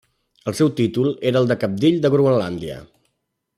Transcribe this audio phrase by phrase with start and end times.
[0.51, 2.83] El seu títol era el de cabdill de Groenlàndia.